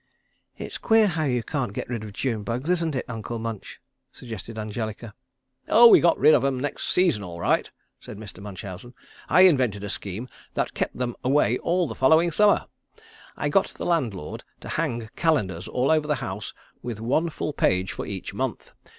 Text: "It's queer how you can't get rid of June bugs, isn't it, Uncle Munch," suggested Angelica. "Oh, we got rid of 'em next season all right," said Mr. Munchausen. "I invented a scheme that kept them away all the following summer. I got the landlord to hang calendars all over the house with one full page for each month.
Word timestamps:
"It's 0.57 0.79
queer 0.79 1.05
how 1.09 1.25
you 1.25 1.43
can't 1.43 1.73
get 1.73 1.87
rid 1.87 2.03
of 2.03 2.13
June 2.13 2.41
bugs, 2.41 2.71
isn't 2.71 2.95
it, 2.95 3.05
Uncle 3.07 3.37
Munch," 3.37 3.79
suggested 4.11 4.57
Angelica. 4.57 5.13
"Oh, 5.67 5.85
we 5.89 5.99
got 5.99 6.17
rid 6.17 6.33
of 6.33 6.43
'em 6.43 6.59
next 6.59 6.87
season 6.87 7.21
all 7.21 7.39
right," 7.39 7.69
said 7.99 8.17
Mr. 8.17 8.41
Munchausen. 8.41 8.95
"I 9.29 9.41
invented 9.41 9.83
a 9.83 9.91
scheme 9.91 10.27
that 10.55 10.73
kept 10.73 10.97
them 10.97 11.15
away 11.23 11.59
all 11.59 11.85
the 11.87 11.93
following 11.93 12.31
summer. 12.31 12.65
I 13.37 13.49
got 13.49 13.67
the 13.67 13.85
landlord 13.85 14.43
to 14.61 14.69
hang 14.69 15.07
calendars 15.15 15.67
all 15.67 15.91
over 15.91 16.07
the 16.07 16.15
house 16.15 16.51
with 16.81 16.99
one 16.99 17.29
full 17.29 17.53
page 17.53 17.91
for 17.91 18.07
each 18.07 18.33
month. 18.33 18.73